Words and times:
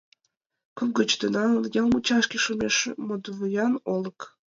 Куп 0.77 0.89
гыч 0.97 1.09
тӱҥалын, 1.19 1.63
ял 1.79 1.87
мучашке 1.91 2.37
шумеш 2.45 2.75
мӧдывуян 3.07 3.73
олык. 3.93 4.19